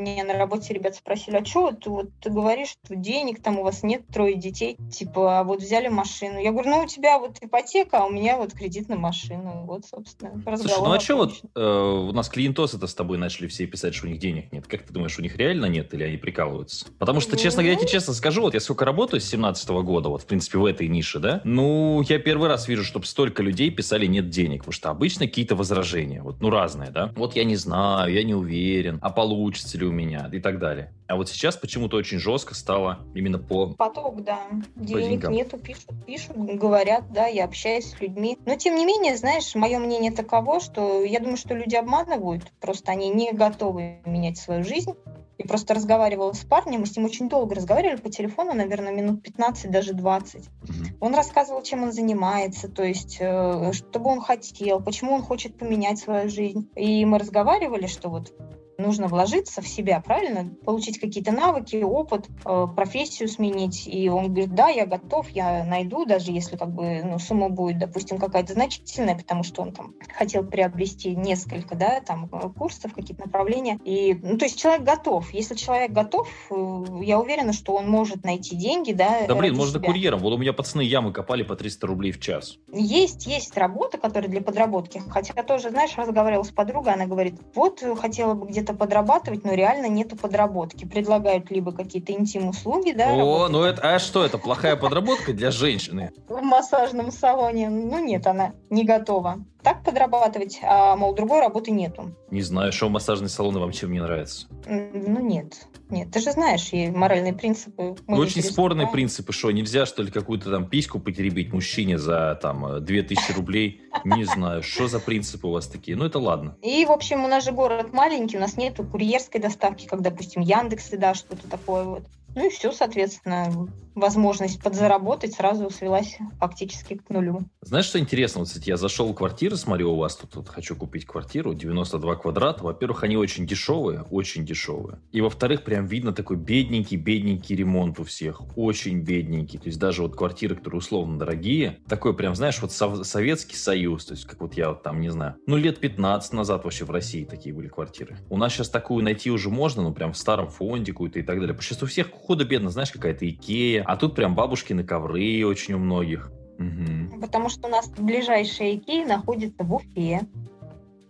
мне 0.00 0.24
на 0.24 0.34
работе 0.34 0.74
ребята 0.74 0.96
спросили, 0.96 1.36
а 1.36 1.44
что 1.44 1.72
ты, 1.72 1.90
вот, 1.90 2.10
ты 2.20 2.30
говоришь, 2.30 2.70
что 2.84 2.96
денег 2.96 3.42
там 3.42 3.58
у 3.58 3.64
вас 3.64 3.82
нет, 3.82 4.06
трое 4.12 4.34
детей, 4.34 4.76
типа, 4.90 5.40
а 5.40 5.44
вот 5.44 5.60
взяли 5.60 5.88
машину. 5.88 6.38
Я 6.38 6.52
говорю, 6.52 6.70
ну 6.70 6.82
у 6.82 6.86
тебя 6.86 7.18
вот 7.18 7.38
ипотека, 7.40 7.98
а 7.98 8.06
у 8.06 8.10
меня 8.10 8.36
вот 8.36 8.52
кредит 8.52 8.88
на 8.88 8.96
машину. 8.96 9.64
Вот, 9.66 9.84
собственно, 9.86 10.32
разговор. 10.44 10.58
Слушай, 10.58 10.80
ну 10.80 10.92
а 10.92 11.00
что 11.00 11.16
вот 11.16 11.32
э, 11.54 12.08
у 12.08 12.12
нас 12.12 12.28
клиентосы-то 12.28 12.86
с 12.86 12.94
тобой 12.94 13.18
начали 13.18 13.46
все 13.46 13.66
писать, 13.66 13.94
что 13.94 14.06
у 14.06 14.10
них 14.10 14.18
денег 14.18 14.52
нет? 14.52 14.66
Как 14.66 14.82
ты 14.82 14.92
думаешь, 14.92 15.18
у 15.18 15.22
них 15.22 15.36
реально 15.36 15.66
нет 15.66 15.92
или 15.94 16.04
они 16.04 16.16
прикалываются? 16.16 16.86
Потому 16.98 17.20
что, 17.20 17.36
честно 17.36 17.62
говоря, 17.62 17.74
я 17.74 17.78
тебе 17.78 17.90
честно 17.90 18.14
скажу, 18.14 18.42
вот 18.42 18.54
я 18.54 18.60
сколько 18.60 18.84
работаю 18.84 19.20
с 19.20 19.24
17 19.24 19.68
года, 19.68 20.08
вот 20.08 20.22
в 20.22 20.26
принципе 20.26 20.58
в 20.58 20.64
этой 20.64 20.88
нише, 20.88 21.18
да? 21.18 21.40
Ну, 21.44 22.02
я 22.08 22.18
первый 22.18 22.48
раз 22.48 22.68
вижу, 22.68 22.84
чтобы 22.84 23.06
столько 23.06 23.42
людей 23.42 23.70
писали 23.70 24.06
нет 24.06 24.30
денег, 24.30 24.60
потому 24.60 24.72
что 24.72 24.90
обычно 24.90 25.26
какие-то 25.26 25.56
возражения, 25.56 26.22
вот, 26.22 26.40
ну, 26.40 26.50
разные, 26.50 26.90
да? 26.90 27.12
Вот 27.16 27.36
я 27.36 27.44
не 27.44 27.56
знаю, 27.56 28.12
я 28.12 28.22
не 28.22 28.34
уверен, 28.34 28.98
а 29.02 29.10
получится 29.10 29.78
ли 29.78 29.86
у 29.86 29.92
меня 29.96 30.28
и 30.32 30.40
так 30.40 30.58
далее. 30.58 30.92
А 31.08 31.16
вот 31.16 31.28
сейчас 31.28 31.56
почему-то 31.56 31.96
очень 31.96 32.18
жестко 32.18 32.54
стало 32.54 33.00
именно 33.14 33.38
по 33.38 33.74
Поток, 33.74 34.22
да. 34.22 34.40
Денег 34.74 35.28
нету, 35.28 35.58
пишут, 35.58 35.90
пишут, 36.06 36.36
говорят, 36.36 37.12
да, 37.12 37.26
я 37.26 37.44
общаюсь 37.44 37.86
с 37.86 38.00
людьми. 38.00 38.38
Но 38.44 38.56
тем 38.56 38.76
не 38.76 38.84
менее, 38.84 39.16
знаешь, 39.16 39.54
мое 39.54 39.78
мнение 39.78 40.12
таково, 40.12 40.60
что 40.60 41.02
я 41.02 41.20
думаю, 41.20 41.36
что 41.36 41.54
люди 41.54 41.76
обманывают, 41.76 42.52
просто 42.60 42.92
они 42.92 43.08
не 43.08 43.32
готовы 43.32 44.00
менять 44.04 44.38
свою 44.38 44.64
жизнь. 44.64 44.92
Я 45.38 45.44
просто 45.44 45.74
разговаривала 45.74 46.32
с 46.32 46.44
парнем, 46.44 46.80
мы 46.80 46.86
с 46.86 46.96
ним 46.96 47.04
очень 47.04 47.28
долго 47.28 47.54
разговаривали 47.54 47.96
по 47.96 48.08
телефону, 48.08 48.54
наверное, 48.54 48.92
минут 48.92 49.22
15, 49.22 49.70
даже 49.70 49.92
20. 49.92 50.48
Мгм. 50.62 50.96
Он 51.00 51.14
рассказывал, 51.14 51.62
чем 51.62 51.82
он 51.82 51.92
занимается, 51.92 52.68
то 52.68 52.82
есть, 52.82 53.18
э, 53.20 53.72
что 53.72 54.00
бы 54.00 54.10
он 54.10 54.22
хотел, 54.22 54.80
почему 54.80 55.12
он 55.12 55.22
хочет 55.22 55.58
поменять 55.58 55.98
свою 55.98 56.30
жизнь. 56.30 56.70
И 56.74 57.04
мы 57.04 57.18
разговаривали, 57.18 57.86
что 57.86 58.08
вот 58.08 58.32
нужно 58.78 59.08
вложиться 59.08 59.62
в 59.62 59.68
себя, 59.68 60.00
правильно? 60.00 60.54
Получить 60.64 60.98
какие-то 60.98 61.32
навыки, 61.32 61.76
опыт, 61.82 62.26
э, 62.44 62.66
профессию 62.74 63.28
сменить. 63.28 63.86
И 63.86 64.08
он 64.08 64.28
говорит, 64.28 64.54
да, 64.54 64.68
я 64.68 64.86
готов, 64.86 65.28
я 65.30 65.64
найду, 65.64 66.04
даже 66.04 66.32
если 66.32 66.56
как 66.56 66.72
бы 66.72 67.02
ну, 67.02 67.18
сумма 67.18 67.48
будет, 67.48 67.78
допустим, 67.78 68.18
какая-то 68.18 68.52
значительная, 68.54 69.16
потому 69.16 69.42
что 69.42 69.62
он 69.62 69.72
там 69.72 69.94
хотел 70.16 70.44
приобрести 70.44 71.14
несколько, 71.14 71.74
да, 71.74 72.00
там 72.00 72.28
э, 72.32 72.50
курсов, 72.50 72.94
какие-то 72.94 73.22
направления. 73.22 73.78
И, 73.84 74.14
ну, 74.14 74.38
то 74.38 74.44
есть 74.44 74.58
человек 74.58 74.82
готов. 74.82 75.32
Если 75.32 75.54
человек 75.54 75.92
готов, 75.92 76.28
э, 76.50 76.84
я 77.02 77.18
уверена, 77.18 77.52
что 77.52 77.74
он 77.74 77.88
может 77.88 78.24
найти 78.24 78.56
деньги, 78.56 78.92
да, 78.92 79.26
Да 79.26 79.34
блин, 79.34 79.56
можно 79.56 79.78
себя. 79.78 79.86
курьером. 79.88 80.20
Вот 80.20 80.32
у 80.32 80.38
меня 80.38 80.52
пацаны 80.52 80.82
ямы 80.82 81.12
копали 81.12 81.42
по 81.42 81.56
300 81.56 81.86
рублей 81.86 82.12
в 82.12 82.20
час. 82.20 82.58
Есть, 82.72 83.26
есть 83.26 83.56
работа, 83.56 83.98
которая 83.98 84.30
для 84.30 84.40
подработки. 84.40 85.02
Хотя 85.08 85.34
я 85.36 85.42
тоже, 85.42 85.70
знаешь, 85.70 85.96
разговаривала 85.96 86.44
с 86.44 86.50
подругой, 86.50 86.94
она 86.94 87.06
говорит, 87.06 87.34
вот 87.54 87.82
хотела 87.98 88.34
бы 88.34 88.46
где-то 88.46 88.65
подрабатывать, 88.74 89.44
но 89.44 89.52
реально 89.52 89.86
нету 89.86 90.16
подработки. 90.16 90.84
Предлагают 90.84 91.50
либо 91.50 91.72
какие-то 91.72 92.12
интим-услуги, 92.12 92.92
да, 92.92 93.12
О, 93.12 93.16
работать 93.16 93.52
ну 93.52 93.62
это, 93.62 93.94
а 93.94 93.98
что 93.98 94.24
это, 94.24 94.38
плохая 94.38 94.76
подработка 94.76 95.32
для 95.32 95.50
женщины? 95.50 96.12
в 96.28 96.40
массажном 96.42 97.10
салоне. 97.10 97.68
Ну 97.68 97.98
нет, 98.04 98.26
она 98.26 98.52
не 98.70 98.84
готова. 98.84 99.38
Так 99.66 99.82
подрабатывать, 99.82 100.60
а, 100.62 100.94
мол, 100.94 101.12
другой 101.12 101.40
работы 101.40 101.72
нету. 101.72 102.14
Не 102.30 102.40
знаю, 102.42 102.70
что 102.70 102.88
массажные 102.88 103.28
салоны 103.28 103.58
вам 103.58 103.72
чем 103.72 103.90
не 103.90 103.98
нравятся. 103.98 104.46
Ну 104.64 105.18
нет, 105.18 105.66
нет, 105.90 106.12
ты 106.12 106.20
же 106.20 106.30
знаешь, 106.30 106.72
и 106.72 106.88
моральные 106.88 107.32
принципы. 107.32 107.96
не 108.06 108.16
Очень 108.16 108.42
спорные 108.42 108.86
принципы, 108.86 109.32
что 109.32 109.50
нельзя, 109.50 109.84
что 109.84 110.04
ли, 110.04 110.12
какую-то 110.12 110.52
там 110.52 110.68
письку 110.68 111.00
потеребить 111.00 111.52
мужчине 111.52 111.98
за 111.98 112.38
там 112.40 112.64
э, 112.64 112.80
2000 112.80 113.32
рублей. 113.32 113.80
Не 114.04 114.22
знаю, 114.22 114.62
что 114.62 114.86
за 114.86 115.00
принципы 115.00 115.48
у 115.48 115.50
вас 115.50 115.66
такие. 115.66 115.96
Ну 115.96 116.04
это 116.04 116.20
ладно. 116.20 116.56
И, 116.62 116.84
в 116.84 116.92
общем, 116.92 117.24
у 117.24 117.26
нас 117.26 117.42
же 117.42 117.50
город 117.50 117.92
маленький, 117.92 118.36
у 118.36 118.40
нас 118.40 118.56
нету 118.56 118.84
курьерской 118.84 119.40
доставки, 119.40 119.88
как, 119.88 120.00
допустим, 120.00 120.42
Яндексы, 120.42 120.96
да, 120.96 121.12
что-то 121.14 121.48
такое 121.50 121.82
вот. 121.82 122.04
Ну 122.36 122.46
и 122.46 122.50
все, 122.50 122.70
соответственно, 122.70 123.68
возможность 123.96 124.62
подзаработать 124.62 125.34
сразу 125.34 125.70
свелась 125.70 126.18
фактически 126.38 126.94
к 126.94 127.10
нулю. 127.10 127.46
Знаешь, 127.62 127.86
что 127.86 127.98
интересно? 127.98 128.40
Вот, 128.40 128.48
кстати, 128.48 128.68
я 128.68 128.76
зашел 128.76 129.08
в 129.12 129.14
квартиру, 129.14 129.56
смотрю, 129.56 129.92
у 129.92 129.96
вас 129.96 130.16
тут, 130.16 130.30
тут 130.30 130.48
хочу 130.48 130.76
купить 130.76 131.06
квартиру, 131.06 131.54
92 131.54 132.16
квадрата. 132.16 132.62
Во-первых, 132.62 133.02
они 133.02 133.16
очень 133.16 133.46
дешевые, 133.46 134.02
очень 134.10 134.44
дешевые. 134.44 135.00
И 135.12 135.20
во-вторых, 135.20 135.64
прям 135.64 135.86
видно 135.86 136.12
такой 136.12 136.36
бедненький-бедненький 136.36 137.56
ремонт 137.56 137.98
у 137.98 138.04
всех. 138.04 138.42
Очень 138.56 139.00
бедненький. 139.00 139.58
То 139.58 139.66
есть 139.66 139.78
даже 139.78 140.02
вот 140.02 140.14
квартиры, 140.14 140.54
которые 140.54 140.78
условно 140.78 141.18
дорогие, 141.18 141.78
такой 141.88 142.14
прям, 142.14 142.34
знаешь, 142.34 142.60
вот 142.60 142.72
Сов- 142.72 143.04
Советский 143.04 143.56
Союз, 143.56 144.04
то 144.04 144.12
есть 144.12 144.26
как 144.26 144.40
вот 144.40 144.54
я 144.54 144.68
вот 144.68 144.82
там, 144.82 145.00
не 145.00 145.08
знаю, 145.08 145.36
ну 145.46 145.56
лет 145.56 145.80
15 145.80 146.34
назад 146.34 146.64
вообще 146.64 146.84
в 146.84 146.90
России 146.90 147.24
такие 147.24 147.54
были 147.54 147.68
квартиры. 147.68 148.18
У 148.28 148.36
нас 148.36 148.52
сейчас 148.52 148.68
такую 148.68 149.02
найти 149.02 149.30
уже 149.30 149.48
можно, 149.48 149.82
ну 149.82 149.92
прям 149.94 150.12
в 150.12 150.18
старом 150.18 150.48
фонде 150.48 150.92
какую-то 150.92 151.18
и 151.18 151.22
так 151.22 151.40
далее. 151.40 151.56
Сейчас 151.60 151.82
у 151.82 151.86
всех 151.86 152.10
худо-бедно, 152.10 152.70
знаешь, 152.70 152.90
какая-то 152.90 153.28
Икея, 153.28 153.82
а 153.86 153.96
тут 153.96 154.14
прям 154.14 154.34
бабушкины 154.34 154.84
ковры 154.84 155.44
очень 155.46 155.74
у 155.74 155.78
многих. 155.78 156.30
Мгм. 156.58 157.20
Потому 157.20 157.48
что 157.48 157.68
у 157.68 157.70
нас 157.70 157.88
ближайшая 157.90 158.76
Икея 158.76 159.06
находится 159.06 159.62
в 159.62 159.74
Уфе, 159.74 160.20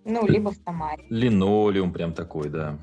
ну, 0.04 0.26
либо 0.26 0.50
в 0.50 0.56
Самаре. 0.64 1.04
Линолеум 1.08 1.92
прям 1.92 2.12
такой, 2.12 2.48
да. 2.48 2.78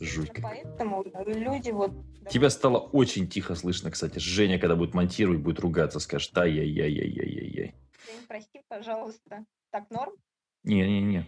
Жуть. 0.00 0.32
Поэтому 0.42 1.04
люди 1.26 1.70
вот 1.70 1.92
Тебя 2.30 2.50
стало 2.50 2.78
очень 2.78 3.28
тихо 3.28 3.54
слышно, 3.54 3.90
кстати. 3.90 4.18
Женя, 4.18 4.58
когда 4.58 4.76
будет 4.76 4.94
монтировать, 4.94 5.40
будет 5.40 5.60
ругаться, 5.60 6.00
скажет, 6.00 6.36
ай-яй-яй-яй-яй-яй. 6.36 7.74
Жень, 8.06 8.26
прости, 8.26 8.62
пожалуйста. 8.68 9.44
Так 9.70 9.90
норм? 9.90 10.12
Не-не-не. 10.62 11.26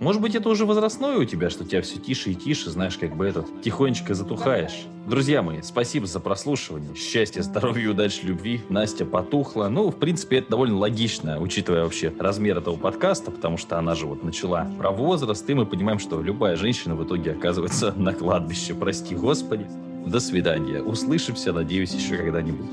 Может 0.00 0.22
быть, 0.22 0.34
это 0.34 0.48
уже 0.48 0.64
возрастное 0.64 1.18
у 1.18 1.26
тебя, 1.26 1.50
что 1.50 1.62
тебя 1.62 1.82
все 1.82 1.98
тише 1.98 2.30
и 2.30 2.34
тише, 2.34 2.70
знаешь, 2.70 2.96
как 2.96 3.14
бы 3.14 3.26
этот, 3.26 3.60
тихонечко 3.60 4.14
затухаешь. 4.14 4.86
Друзья 5.06 5.42
мои, 5.42 5.60
спасибо 5.60 6.06
за 6.06 6.20
прослушивание. 6.20 6.94
Счастья, 6.94 7.42
здоровья, 7.42 7.90
удачи, 7.90 8.24
любви. 8.24 8.62
Настя 8.70 9.04
потухла. 9.04 9.68
Ну, 9.68 9.90
в 9.90 9.96
принципе, 9.96 10.38
это 10.38 10.52
довольно 10.52 10.78
логично, 10.78 11.38
учитывая 11.38 11.82
вообще 11.82 12.14
размер 12.18 12.56
этого 12.56 12.76
подкаста, 12.76 13.30
потому 13.30 13.58
что 13.58 13.78
она 13.78 13.94
же 13.94 14.06
вот 14.06 14.24
начала 14.24 14.66
про 14.78 14.90
возраст, 14.90 15.48
и 15.50 15.52
мы 15.52 15.66
понимаем, 15.66 15.98
что 15.98 16.22
любая 16.22 16.56
женщина 16.56 16.96
в 16.96 17.04
итоге 17.04 17.32
оказывается 17.32 17.92
на 17.92 18.14
кладбище. 18.14 18.72
Прости, 18.72 19.14
Господи. 19.14 19.66
До 20.06 20.18
свидания. 20.18 20.80
Услышимся, 20.82 21.52
надеюсь, 21.52 21.92
еще 21.92 22.16
когда-нибудь. 22.16 22.70